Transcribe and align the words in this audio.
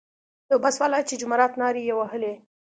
یو 0.49 0.59
بس 0.63 0.75
والا 0.81 0.99
چې 1.09 1.19
جمارات 1.21 1.53
نارې 1.61 1.81
یې 1.87 1.93
وهلې. 1.97 2.33